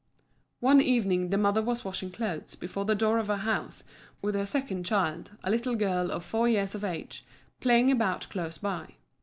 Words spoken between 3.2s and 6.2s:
her house, with her second child, a little girl